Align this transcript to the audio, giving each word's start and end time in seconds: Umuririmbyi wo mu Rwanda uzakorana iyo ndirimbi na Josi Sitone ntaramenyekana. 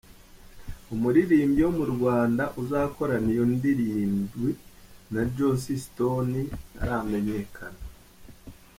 Umuririmbyi 0.93 1.61
wo 1.65 1.71
mu 1.79 1.85
Rwanda 1.93 2.43
uzakorana 2.61 3.27
iyo 3.33 3.45
ndirimbi 3.53 4.49
na 5.13 5.21
Josi 5.35 5.73
Sitone 5.83 6.39
ntaramenyekana. 6.73 7.79